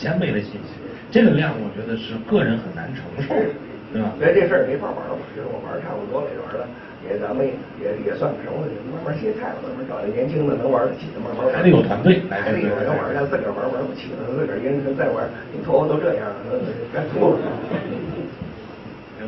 [0.00, 0.80] 千倍的信息，
[1.12, 3.52] 这个量我觉得是个人很难承受的，
[3.92, 4.08] 对吧？
[4.16, 6.64] 所以这事儿没法玩了，觉得我玩差不多了，也玩了，
[7.04, 7.44] 也咱们
[7.76, 8.64] 也也算个什么，
[8.96, 11.52] 慢慢歇菜了，慢慢找一年轻的能玩得起的，慢慢玩。
[11.52, 16.56] 还得有团队，还得有人玩儿，让自个儿玩玩不起了，自个儿一个人再玩儿，你头发都这样了，
[16.96, 17.38] 该秃了。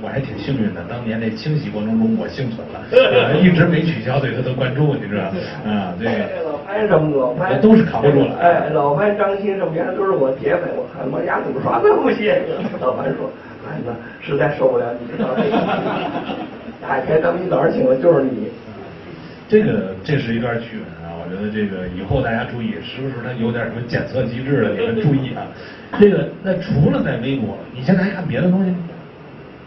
[0.01, 2.81] 我还挺幸运的，当年那清洗过程中我幸存了，
[3.45, 5.25] 一直没取消对他的关注，你知道？
[5.69, 6.09] 啊，这
[6.67, 8.37] 个老潘什么老潘都是扛不住了。
[8.39, 12.43] 哎，老潘、张鑫什么原来都是我铁粉，我看他妈丫怎么刷这么些？
[12.81, 13.31] 老潘说
[13.65, 15.25] ：“孩子，实在受不了你这
[16.81, 18.49] 打开咱们一早上醒了就是你。”
[19.49, 25.47] 这个这是一段趣闻啊，我觉得这个以后大家注意，时不时他有点什么检测机制的，你们注意啊。
[26.01, 28.79] 这个那除了在微博，你现在还看别的东西吗？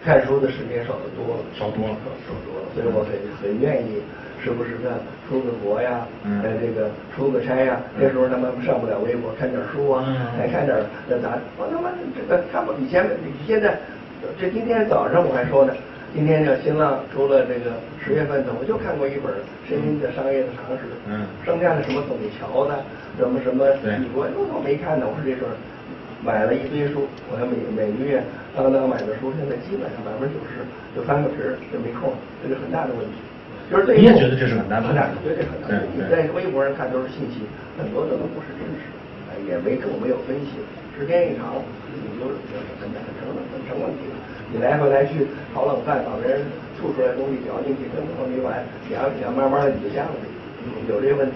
[0.04, 1.94] 看书的时间少得多了，少多了，
[2.26, 4.02] 少多了，所以我很很愿意，
[4.46, 6.06] 时不时的出个国呀，
[6.44, 7.82] 在这个出个差呀。
[7.98, 10.06] 那时候他们上不了微博，看点书啊，
[10.38, 10.78] 还看点
[11.10, 11.34] 那杂。
[11.58, 13.10] 我他妈这个看不以前
[13.48, 13.74] 现在，
[14.40, 15.74] 这今天早上我还说呢，
[16.14, 19.34] 今天叫新浪出了这个十月份的，我就看过一本
[19.68, 22.78] 《声音的商业的常识》，嗯，剩下的什么董桥的，
[23.18, 25.10] 什么什么李国，那我没看呢。
[25.10, 25.58] 我说这事儿。
[26.24, 28.24] 买了一堆书，我每每个月
[28.56, 32.10] 当当买的书，现在基本上百分之九十就翻个皮儿就没空，
[32.42, 33.22] 这是很大的问题。
[33.72, 34.94] 就是你也觉得这是很难的？
[35.26, 35.82] 对，这很难。
[35.96, 37.42] 你在微博上看都是信息，
[37.78, 38.86] 很多的都不是真实，
[39.50, 40.62] 也没更没有分析。
[40.94, 41.58] 时间一长，
[41.90, 44.16] 你就就是很很成很成问题了。
[44.54, 46.46] 你来回来去炒冷饭，把别人
[46.78, 50.14] 吐出来东西嚼进去，根本没完，嚼嚼慢慢的你就下了，
[50.88, 51.36] 有这个问题。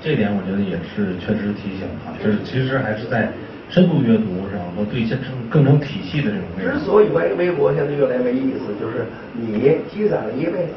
[0.00, 3.28] 这点我觉得也是确实提醒啊，就是其实还是在。
[3.70, 4.58] 深度阅读上？
[4.74, 6.44] 和对一些成更成体系的这种。
[6.58, 10.74] 之所以微微博现在越来越没意思，就是你积攒了一辈子，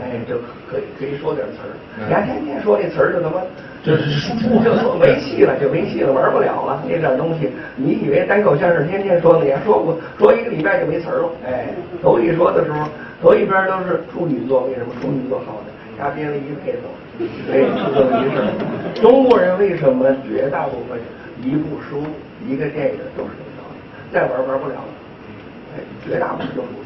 [0.00, 0.36] 哎，就
[0.70, 1.72] 可以可以说点词儿。
[2.08, 3.42] 你还天天说这词儿，就他妈
[3.84, 6.82] 就是输出就说没戏了，就没戏了，玩不了了。
[6.88, 9.44] 那点东西，你以为单口相声天天说呢？
[9.44, 11.30] 你还说过说一个礼拜就没词儿了。
[11.46, 11.68] 哎，
[12.02, 12.88] 头一说的时候，
[13.20, 15.72] 头一边都是处女座，为什么处女座好的？
[15.98, 16.84] 他编了一配子，
[17.52, 18.48] 哎，就这么一事儿。
[19.00, 20.98] 中国人为什么绝大部分？
[21.42, 22.04] 一部书，
[22.46, 23.76] 一个电影都是这个道理，
[24.12, 24.88] 再玩玩不了了。
[25.76, 26.85] 哎，绝大部分都不行。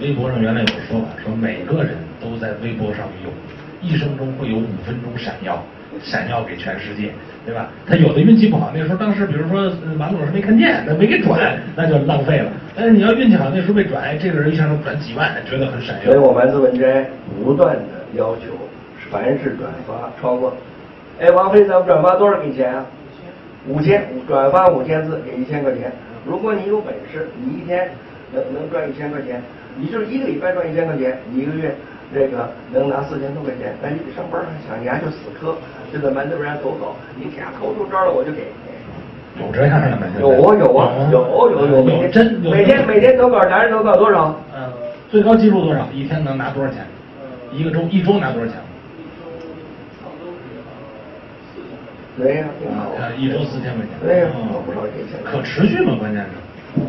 [0.00, 3.30] 微博上原来有个说法，说每个人都在微博上有，
[3.80, 5.62] 一生中会有五分钟闪耀，
[6.02, 7.10] 闪耀给全世界，
[7.44, 7.68] 对吧？
[7.86, 12.50] 他有的运气不好，那时候当时比如说马老师没看见，他没给转，那就浪费了。
[12.76, 16.04] 但是你要运气好，那时候被转，这个人一下能转几万，觉得很闪耀。
[16.04, 17.04] 所以我丸子文摘
[17.42, 17.82] 不断的
[18.14, 18.52] 要求，
[19.10, 20.56] 凡是转发超过，
[21.18, 22.86] 哎，王菲咱们转发多少给钱啊？
[23.66, 25.92] 五千转发五千字给一千块钱，
[26.24, 27.90] 如果你有本事，你一天
[28.32, 29.40] 能能赚一千块钱，
[29.76, 31.74] 你就是一个礼拜赚一千块钱，你一个月
[32.14, 35.56] 这个能拿四千多块钱，那你比上班还强，你还就死磕，
[35.92, 38.48] 就在门头上走走，你天投出招了我就给。
[39.38, 40.06] 有这样的吗？
[40.18, 44.34] 有啊有啊有有有每天每天每天投稿，男人投稿多少？
[44.56, 44.72] 嗯，
[45.10, 45.86] 最高记录多少？
[45.94, 46.84] 一天能拿多少钱？
[47.52, 48.56] 一个周一周拿多少钱？
[52.18, 52.90] 对呀，挺好。
[53.16, 53.90] 一周四千块钱。
[54.02, 54.26] 对呀，
[54.66, 55.22] 不少给钱。
[55.24, 55.94] 可持续吗？
[56.00, 56.80] 关键是。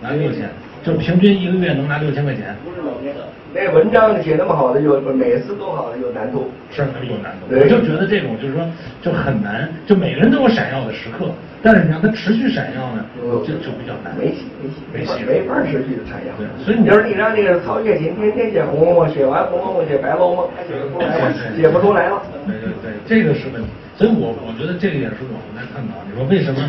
[0.00, 0.48] 拿六千，
[0.84, 2.54] 就是平均一个月能拿六千块钱。
[2.64, 3.26] 不是老天的。
[3.52, 6.50] 那文章写那么好的，有每次都好的有难度。
[6.70, 7.48] 是，有难度。
[7.50, 8.62] 我就觉得这种就是说
[9.02, 11.30] 就很难，就每个人都有闪耀的时刻。
[11.60, 13.04] 但是你让他持续闪耀呢，
[13.42, 14.14] 就就比较难。
[14.16, 16.32] 没戏，没戏，没戏，没法持续的闪耀。
[16.38, 22.22] 对，所以你就是你让那个曹雪芹天天写《红楼梦》，写完《红楼梦》写《白楼梦》，他写不出来，写不出来了。
[22.46, 23.68] 对对对，这个是问题。
[23.96, 25.98] 所以我我觉得这个也是我们在探讨。
[26.06, 26.60] 你说为什么？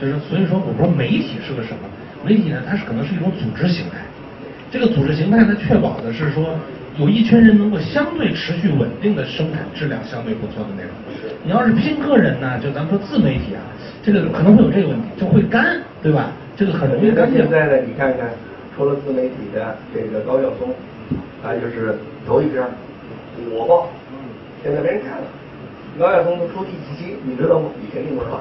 [0.00, 1.88] 就是所以说，我说媒体是个什么？
[2.24, 3.96] 媒体呢，它是可能是一种组织形态。
[4.70, 6.54] 这个组织形态呢，确保的是说。
[6.98, 10.90] 有一群人能够相对持续稳定的生产质量相对不错的内容。
[11.44, 13.62] 你要是拼个人呢，就咱们说自媒体啊，
[14.02, 16.32] 这个可能会有这个问题，就会干，对吧？
[16.56, 17.30] 这个很容易干。
[17.30, 18.26] 现在呢，你看看，
[18.74, 20.74] 除了自媒体的这个高晓松，
[21.40, 21.96] 他就是
[22.26, 22.64] 头一篇
[23.54, 23.88] 火爆，
[24.64, 25.24] 现在没人看了。
[26.00, 27.68] 高晓松都出第几期，你知道吗？
[27.80, 28.40] 你肯定不知道。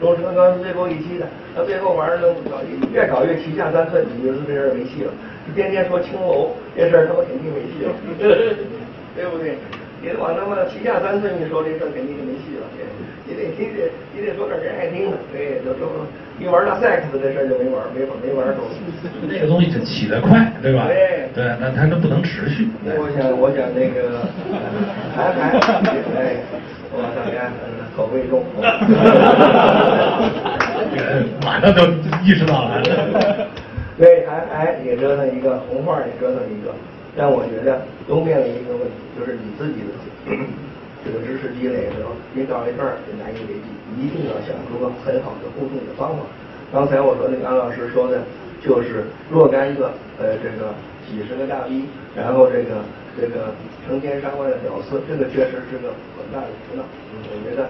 [0.00, 2.62] 中石刚是最后一期的，他最后玩意儿能搞
[2.92, 5.12] 越搞越旗下三寸，你就是这人没戏了。
[5.46, 7.92] 你天天说青楼这事儿，他妈肯定没戏了，
[9.16, 9.58] 对不对？
[10.00, 12.66] 你往他妈旗下三寸一说，这事儿肯定就没戏了。
[13.26, 16.06] 你得你得你得说点人爱听的，对，就说
[16.38, 18.62] 一玩到 sex 这事儿就没玩，没没玩够。
[19.28, 20.86] 那个东西就起得快，对吧？
[20.86, 22.68] 对对，那它都不能持续。
[22.86, 24.22] 我想我想那个
[25.12, 25.50] 韩寒，
[26.16, 26.40] 哎，
[26.94, 27.50] 我大家
[27.98, 28.44] 口味重，
[31.42, 31.82] 马上就
[32.22, 32.80] 意识到了。
[33.98, 36.70] 对，还哎也折腾一个红画，也折腾一个，
[37.16, 39.90] 但我觉得都面临一个问题，就是你自己的
[41.04, 43.66] 这个知识积累的时候，你搞一段就难以为继，
[43.98, 46.22] 一定要想出个很好的互动的方法。
[46.70, 48.22] 刚才我说那个安老师说的，
[48.62, 49.90] 就是若干个
[50.22, 50.70] 呃这个
[51.10, 51.82] 几十个大 V，
[52.14, 52.78] 然后这个
[53.18, 53.50] 这个
[53.88, 56.84] 成千上万的屌丝，这个确实是个很大的苦恼。
[57.18, 57.66] 我觉得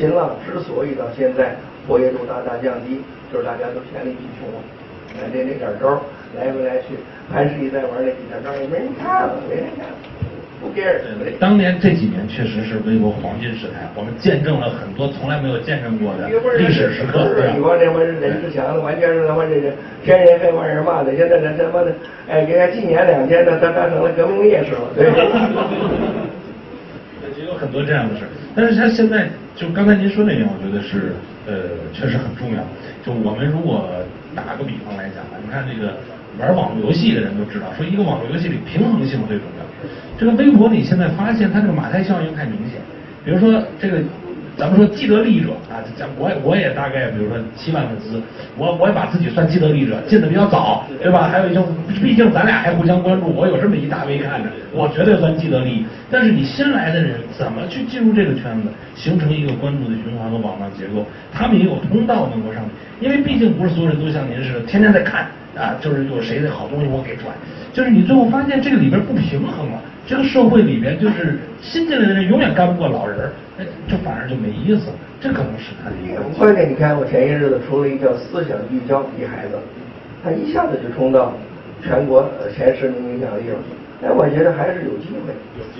[0.00, 1.54] 新浪之所以到现在
[1.86, 4.58] 活跃度大大降低，就是大家都黔驴技穷了，
[5.20, 6.00] 哎，这那点招
[6.40, 6.96] 来回来去，
[7.30, 9.84] 潘石屹在玩那几点招也没人看了，没人看。
[10.62, 11.00] 不给人。
[11.38, 17.28] 当年这几年确实是微博黄金时代，我们见证了很多从来没有见证过的历史时刻。
[17.52, 19.70] 你说这帮人之强的，完全是他妈这个
[20.02, 21.14] 天人黑万人骂的。
[21.14, 21.92] 现在这他妈的，
[22.28, 24.80] 哎，给他禁言两天，他他当成了革命烈士了。
[24.96, 25.12] 对。
[27.38, 28.20] 也有很多这样的事
[28.54, 31.12] 但是他现在就刚才您说那点，我觉得是
[31.46, 32.62] 呃确实很重要。
[33.04, 33.88] 就我们如果
[34.34, 35.96] 打个比方来讲吧，你看这个
[36.38, 39.64] 玩网络游戏的人都知道，说一个网络游戏里平衡性最重要。
[40.18, 42.80] 这个微博你现在发现，它这个马太效应太明显。
[43.24, 43.98] 比如说这个，
[44.56, 48.20] 咱们说既得利益者啊，咱我我也大概比如说七万粉丝，
[48.56, 51.28] 我我也把自己算既得利益者，进的比较早，对吧？
[51.28, 51.62] 还有一些，
[52.02, 55.84] 毕竟咱俩还互相关注，我有这么一大 V 看着，我绝对算既得利益。
[56.10, 61.06] 但是你新来的人怎么去进入这个圈子，形成一个关注的循环和网络结构？
[61.32, 65.26] 他们也有通道能够上去，因为毕竟不是所有人都像您似的，天天在看
[65.56, 67.26] 啊，就是有谁的好东西我给转，
[67.72, 69.80] 就是你最后发现这个里边不平衡了。
[70.06, 74.94] 这个社会里边，就是新进来的人永远干不过老人儿，那这反而就没意思了。
[75.20, 76.20] 这可能是他的一个。
[76.36, 79.54] 关键你看，我前些日子出了一个思想聚焦一孩子，
[80.24, 81.32] 他一下子就冲到
[81.80, 83.58] 全国前十名影响力了。
[84.02, 85.32] 哎，我觉得还是有机会。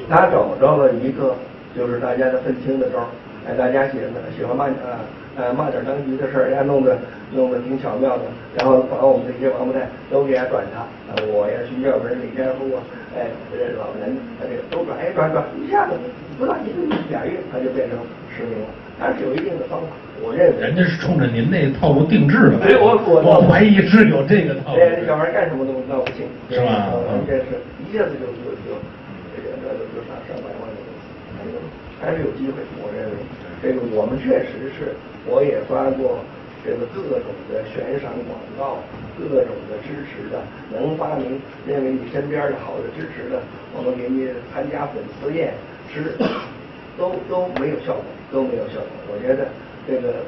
[0.08, 1.34] 他找着了一个
[1.76, 3.06] 就是大家的愤青的招儿，
[3.50, 4.06] 哎，大家喜欢
[4.38, 5.02] 喜欢骂啊
[5.36, 6.96] 呃骂点当局的事儿，人家弄得
[7.34, 8.22] 弄得挺巧妙的，
[8.54, 10.86] 然后把我们这些王八蛋都给他转他，
[11.26, 12.78] 我呀徐小文、李天福啊。
[13.18, 15.98] 哎，这老人他这个都转，哎转转，一下子
[16.38, 17.98] 不到一个月俩月，他就变成
[18.30, 18.70] 实名了。
[19.00, 19.90] 他是有一定的方法，
[20.22, 20.62] 我认为。
[20.62, 22.62] 人家是冲着您那套路定制的。
[22.62, 24.78] 对，我我我怀疑是有这个套路。
[24.78, 26.22] 哎，小孩干什么都闹不清，
[26.54, 26.94] 是吧？
[27.26, 28.78] 这是一下子就就就
[29.34, 30.78] 这个这就上上百万的
[31.34, 31.42] 还
[32.00, 33.16] 还是有机会，我认为
[33.62, 36.18] 这个我们确实是，我也发过。
[36.60, 38.84] 这个各种的悬赏广告，
[39.16, 43.40] 各种的支持的，能发明认为你身边的好的支持的，
[43.72, 45.56] 我们给你参加粉丝宴
[45.88, 46.12] 吃，
[47.00, 48.92] 都都没有效果，都没有效果。
[49.08, 49.48] 我觉得
[49.88, 50.20] 这个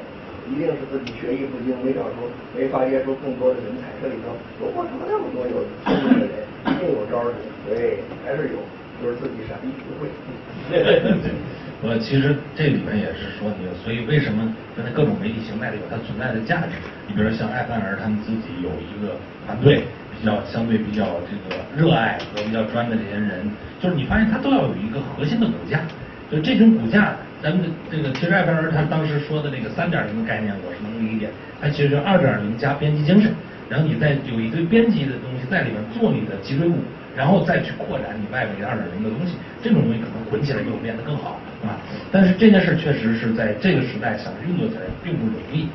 [0.49, 2.25] 一定是自己学艺不精，没找出，
[2.57, 3.93] 没发掘出更多的人才。
[4.01, 7.37] 这里头中国怎么那么多有聪明的人，一定有招儿的，
[7.69, 8.57] 对，还是有，
[9.05, 10.09] 就是自己傻逼不会。
[11.83, 14.39] 我其实这里面也是说你，所以为什么
[14.73, 16.79] 现在各种媒体形态里有它存在的价值？
[17.07, 19.83] 你比如说像艾范儿他们自己有一个团队，
[20.15, 23.51] 比较相对比较这个热爱和比较专的这些人，
[23.83, 25.83] 就是你发现他都要有一个核心的骨架。
[26.31, 31.27] 就这种骨架，咱们这个其实艾范儿他当时说的那个三点零的概念，我是能理解。
[31.59, 33.29] 他其实二点零加编辑精神，
[33.67, 36.79] 然后你再有一堆编辑的东西在里面做你的脊椎骨。
[37.15, 41.77] 然后再去扩展你外围的二点零的东西，这种东西可能混起来就变得更好，啊。
[42.11, 45.69] 但是这件事确实是在这个时代想运作起来并不容易，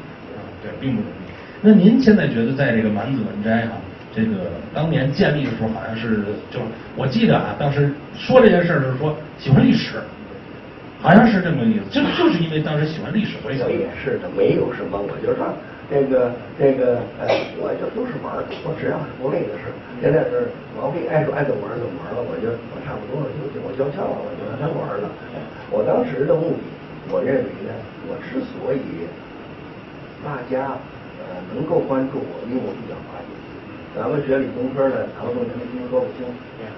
[0.62, 1.30] 对，并不容易。
[1.62, 3.73] 那您现在觉得在这个满子文摘哈，
[4.14, 6.66] 这个当年建立的时候，好像是就是
[6.97, 9.99] 我记得啊，当时说这件事儿就是说喜欢历史，
[11.00, 15.54] 好像是这么个意思，就就是因为当时喜欢历史，所以也是的，没有什么，我就说。
[15.90, 19.73] 这个这个呃，我就都是玩儿，我只要是不累的事。
[20.04, 25.09] 现在是毛病爱说爱怎么玩怎么玩了，我就我差不多了，就我交枪了，我就让他玩了。
[25.73, 26.62] 我当时的目的，
[27.09, 27.73] 我认为呢，
[28.04, 29.09] 我之所以
[30.21, 30.76] 大家
[31.25, 33.33] 呃能够关注我，因为我比较滑稽。
[33.97, 36.26] 咱们学理工科的，唐宋没听说不清。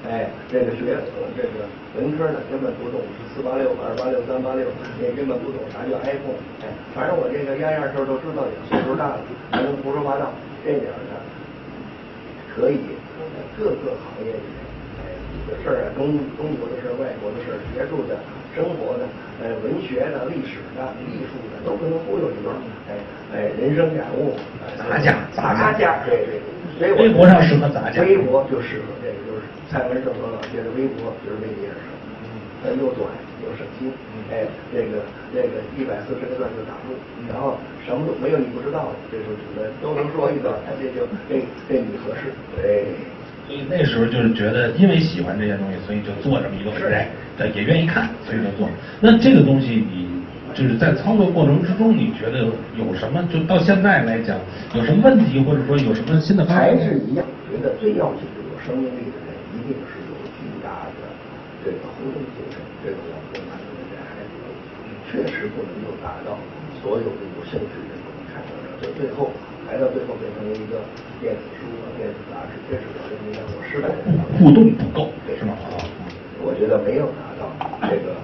[0.08, 0.96] 哎，这个学
[1.36, 3.02] 这个文科的根本不懂
[3.34, 4.64] 四八六、二八六、三八六，
[5.02, 6.40] 也根本不懂啥叫 iPhone。
[6.64, 10.32] 哎，反正我这个样样事儿都知道点，岁数大了还能胡说八道，
[10.64, 11.12] 这点儿呢
[12.48, 12.80] 可以
[13.58, 14.56] 各个行业里面，
[15.04, 15.12] 哎，
[15.44, 18.16] 的事儿啊，中中国的事儿、外国的事儿、学术的、
[18.56, 19.04] 生活的、
[19.44, 22.56] 呃，文学的、历史的、艺术的，都不能忽悠一段。
[22.88, 22.96] 哎
[23.36, 24.32] 哎，人生感悟，
[24.78, 26.40] 杂家，杂家，对对。
[26.80, 28.02] 微博上适合杂家。
[28.02, 31.78] 微博就适合这个，就是蔡文胜和老谢的微博，就是这件事。
[32.62, 33.08] 它又短
[33.40, 33.88] 又省心，
[34.28, 35.00] 哎，这个
[35.32, 36.92] 这个一百四十个字就打住，
[37.28, 37.56] 然后
[37.86, 42.84] 什么都没有你不知道的，这时候都能说一段，这就这这你合适，对。
[43.48, 47.08] 所以那时候就是觉得，因为喜欢这些东西，所以就做这么一个文摘，
[47.54, 48.68] 也愿意看，所以就做。
[49.00, 50.09] 那这个东西你。
[50.54, 52.44] 就是在操作过程之中，你觉得
[52.76, 53.22] 有什么？
[53.32, 54.36] 就到现在来讲，
[54.74, 56.62] 有什么问题，或者说有什么新的发展？
[56.62, 61.06] 还是一样，觉得最要紧的有生命力的人，一定是有巨大的
[61.64, 62.58] 这个互动精神。
[62.84, 64.24] 这个我们满足的人还
[65.10, 66.38] 确实不能够达到
[66.82, 68.02] 所有的有兴趣的人
[68.32, 69.30] 看到的，就最后
[69.68, 70.82] 排到最后变成了一个
[71.20, 74.02] 电子书和、电子杂志，这是我认为我失败的。
[74.38, 75.54] 互动不够，是吗？
[75.76, 75.84] 啊，
[76.42, 77.52] 我觉得没有达到
[77.86, 78.16] 这个，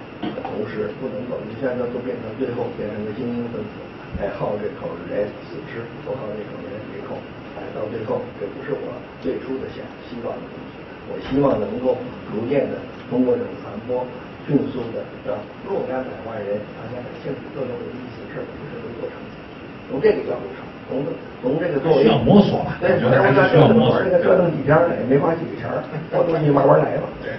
[0.57, 3.77] 同时不能够，一下子都变成最后变成个精英分子，
[4.17, 7.21] 哎，好这口人死吃，不好这口人没空，
[7.61, 8.89] 哎，到最后这不是我
[9.21, 10.81] 最初的想希望的东西。
[11.13, 12.01] 我希望能够
[12.33, 12.81] 逐渐的
[13.13, 14.01] 通过这种传播，
[14.49, 15.37] 迅速的让
[15.69, 19.21] 若干百万人大家感兴趣，都能有意思的事儿，不是个过程。
[19.93, 21.05] 从这个角度上，从
[21.45, 24.01] 从这个作为需要摸索吧，对，我还是需要摸索。
[24.01, 25.85] 这个折腾几天了，也没花几个钱儿，
[26.17, 27.05] 我东西慢慢来吧。
[27.21, 27.37] 对。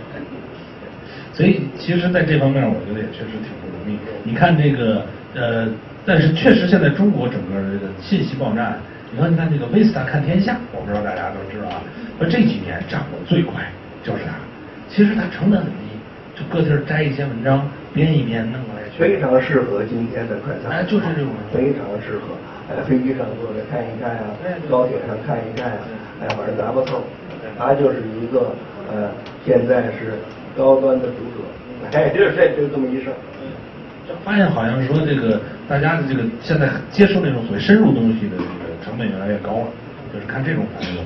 [1.38, 3.96] 所以，其实，在这方面，我觉得也确实挺不容易。
[4.24, 5.68] 你看这个，呃，
[6.04, 8.74] 但是确实，现在中国整个这个信息爆炸。
[9.14, 11.78] 你看，你看这个《Vista 看天下》，我不知道大家都知道啊。
[12.18, 13.62] 说这几年涨得最快
[14.04, 14.34] 就是它，
[14.90, 15.94] 其实它成本很低，
[16.34, 20.74] 就各地儿摘一些文章，编一编，弄过来，非常适合今天的快餐。
[20.74, 22.34] 哎，就是这种，非常适合。
[22.66, 24.26] 哎，飞机上坐着看一看啊，
[24.68, 25.78] 高铁上看一看呀，
[26.20, 27.06] 哎，反正拿不透。
[27.58, 28.52] 它就是一个
[28.90, 29.14] 呃，
[29.46, 30.18] 现在是
[30.58, 31.46] 高端的读者，
[31.94, 33.16] 哎，就是这就这么一事儿。
[34.08, 39.68] 就发现好像说这个大家的这个现在接受那种所谓深入东西的这个成本越来越高了，
[40.14, 40.98] 就是看这种方式。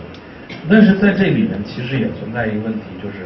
[0.69, 3.25] 但是在这里面其实也存在一个问题，就是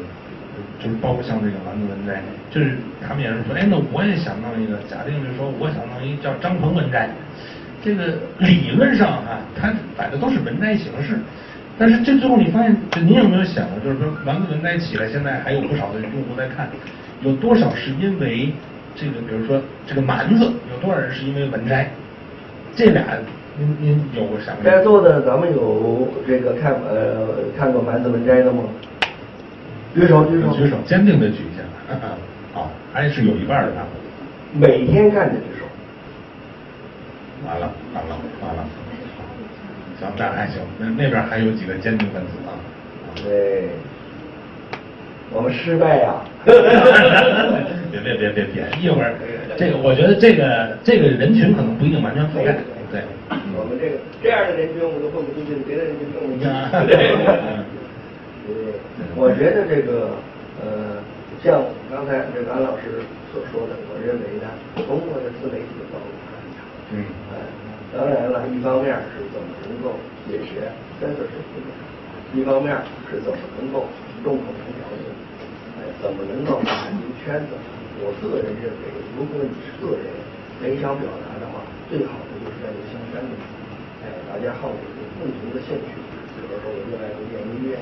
[0.82, 7.10] 就是包括像这个丸子文摘，就是他们也是说，哎，那我也想弄一个，假定就是说我想弄一叫张鹏文摘，
[7.84, 11.20] 这个理论上啊，它摆的都是文摘形式，
[11.78, 16.70] 但是这最后你发现，就您有没有想过，就是说丸子文摘起来，现在还有不少的用户在看，
[17.22, 18.54] 有多少是因为
[18.96, 21.92] 这个，比如说这个蛮子，有多少人是因为文摘，
[22.76, 23.04] 这俩。
[23.58, 24.54] 您您有过想？
[24.62, 27.28] 在座的咱们有这个看呃
[27.58, 28.64] 看过《蛮子文摘》的吗？
[29.94, 31.96] 举手举手举手，坚定的举一下。
[32.54, 33.88] 啊，还是有一半的啊。
[34.54, 35.66] 每天看的举手。
[37.48, 38.66] 完了完了完了。
[40.00, 42.52] 行，那还行，那那边还有几个坚定分子啊。
[43.24, 43.70] 对。
[45.34, 46.22] 我们失败呀！
[46.46, 49.12] 别别别别别，一会儿
[49.58, 52.56] 这个我觉得这个这个人群可能不一定完全覆盖。
[52.94, 53.02] 对，
[53.58, 56.46] 我们这个这样的人群我们都混不进去，别的人群混不进去。
[56.88, 56.94] 对，
[59.18, 60.14] 我觉得这个
[60.62, 61.02] 呃，
[61.44, 63.02] 像刚才这个安老师
[63.34, 64.48] 所说的，我认为呢，
[64.88, 66.64] 中国的自媒体的道路还很长。
[66.94, 67.02] 嗯。
[67.34, 67.42] 哎，
[67.94, 71.62] 当然了，一方面是怎么能够解决三色水平，
[72.40, 72.72] 一方面
[73.12, 73.86] 是怎么能够
[74.24, 75.06] 众口同调的，
[75.78, 77.54] 哎，怎么能够打进圈子？
[78.02, 78.84] 我个人认为，
[79.16, 80.08] 如果你是个人
[80.60, 82.56] 很想表达的话，最好的就是。
[82.66, 83.38] 在这相山里，
[84.02, 84.86] 哎，大家好有
[85.22, 85.94] 共同的兴趣，
[86.34, 87.78] 比如说我热爱古典音乐，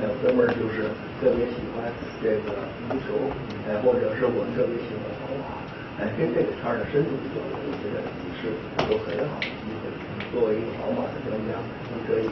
[0.00, 0.88] 还有哥们儿就是
[1.20, 1.84] 特别喜欢
[2.24, 2.56] 这个
[2.88, 3.28] 足球，
[3.68, 5.60] 哎，或者是我特别喜欢跑马，
[6.02, 8.50] 哎，跟这个圈儿的深度交流，我觉得你是
[8.90, 9.86] 有很好的机会。
[10.34, 11.54] 作为一个宝马的专家，
[11.94, 12.26] 你可以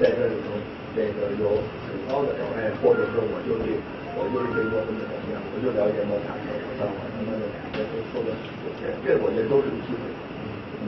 [0.00, 0.56] 在这里头
[0.96, 3.76] 这个有很高的招哎，或者说我就对，
[4.16, 6.48] 我就是对诺贝尔奖，我就了解莫扎特、
[6.80, 7.44] 桑塔纳的
[7.76, 8.32] 这些说的，
[8.80, 10.00] 这这我觉得都是有机会。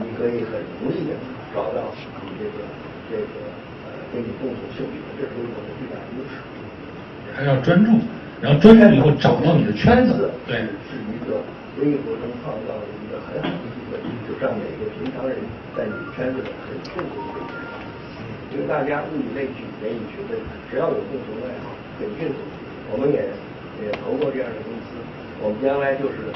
[0.01, 1.13] 你可以很容易的
[1.53, 1.93] 找到
[2.25, 2.65] 你这个
[3.13, 3.45] 这个
[3.85, 6.41] 呃跟你共同兴趣的，这是我的最大优势。
[7.37, 8.01] 还要专注，
[8.41, 11.45] 然后专注以后找到你的圈子，对，是一个
[11.81, 13.97] 微博中创造了一个很好的机会，
[14.29, 15.37] 就让每个平常人
[15.73, 17.63] 在你圈子里很迅速的一个
[18.53, 20.37] 因为大家物以类聚，人以群分，
[20.69, 22.37] 只要有共同的爱好，很迅速。
[22.93, 23.25] 我们也
[23.81, 24.93] 也投过这样的公司，
[25.41, 26.29] 我们将来就是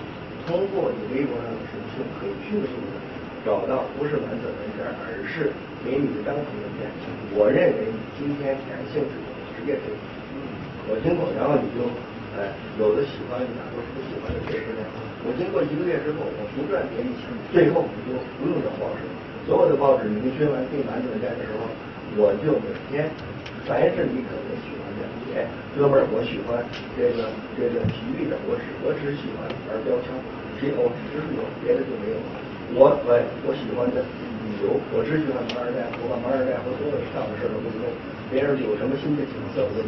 [0.50, 2.98] 通过你微博上的属性，很迅速的。
[3.46, 5.54] 找到不是完整文件，而是
[5.86, 6.90] 给你的章程文件。
[7.38, 9.96] 我认为你今天感兴趣的直接可以，
[10.90, 11.86] 我听过，然后你就，
[12.36, 12.52] 哎，
[12.82, 14.84] 有的喜欢，哪个不喜欢的这是呢？
[15.26, 19.02] 我经过一个月之后，我不断点击，最后你就不用找报纸，
[19.50, 21.66] 所有的报纸明宣完订完文件的时候，
[22.20, 23.10] 我就每天，
[23.66, 25.02] 凡是你可能喜欢的，
[25.36, 26.62] 哎，哥们儿，我喜欢
[26.96, 30.14] 这个这个体育的，我只我只喜欢玩标枪，
[30.62, 32.18] 只有只是有，别的就没有。
[32.76, 33.16] 我我，
[33.48, 34.04] 我喜欢的
[34.44, 37.88] 旅游，我只喜欢马尔代夫，我把马尔代夫所有上的事儿都不说。
[38.28, 39.88] 别人有什么新的景色，我都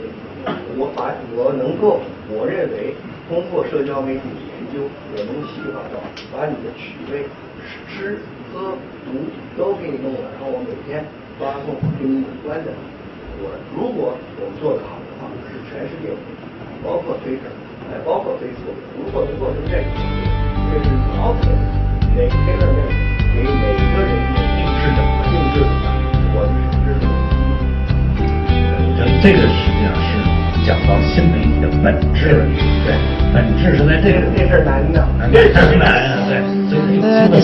[0.79, 1.99] 我把我能够，
[2.31, 2.95] 我认为
[3.27, 4.23] 通过社交媒体
[4.71, 5.99] 究，也能细化到
[6.31, 7.25] 把你的趣味、
[7.87, 8.19] 吃、
[8.53, 11.05] 喝、读都给你弄了，然后我每天
[11.37, 12.71] 发送跟你有关的。
[13.41, 16.11] 我如果我们做得好的话，是全世界，
[16.83, 17.47] 包括推特，
[17.89, 19.89] 哎，包括 Facebook，如果能做成这个，
[20.71, 21.49] 这是老铁。
[22.15, 22.81] 每天的内
[23.33, 25.65] 给每个人定制的定制的，
[26.35, 26.51] 我们
[26.83, 27.07] 是我
[28.97, 30.08] 觉得这个实际上是
[30.69, 32.45] 讲到新媒体的本质，
[32.85, 32.93] 对，
[33.33, 36.31] 本质是在这个这事难的，这事难啊，对，
[36.69, 37.39] 所以这个。